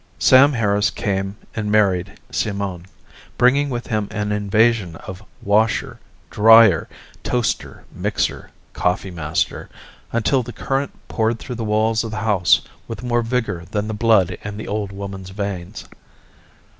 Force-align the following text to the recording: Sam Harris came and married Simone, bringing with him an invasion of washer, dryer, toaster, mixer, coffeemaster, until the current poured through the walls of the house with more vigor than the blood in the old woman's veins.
Sam 0.17 0.53
Harris 0.53 0.89
came 0.89 1.37
and 1.55 1.71
married 1.71 2.19
Simone, 2.31 2.87
bringing 3.37 3.69
with 3.69 3.85
him 3.85 4.07
an 4.09 4.31
invasion 4.31 4.95
of 4.95 5.21
washer, 5.43 5.99
dryer, 6.31 6.87
toaster, 7.21 7.83
mixer, 7.93 8.49
coffeemaster, 8.73 9.69
until 10.11 10.41
the 10.41 10.53
current 10.53 11.07
poured 11.07 11.37
through 11.37 11.53
the 11.53 11.63
walls 11.63 12.03
of 12.03 12.09
the 12.09 12.17
house 12.17 12.61
with 12.87 13.03
more 13.03 13.21
vigor 13.21 13.65
than 13.69 13.87
the 13.87 13.93
blood 13.93 14.39
in 14.43 14.57
the 14.57 14.67
old 14.67 14.91
woman's 14.91 15.29
veins. 15.29 15.85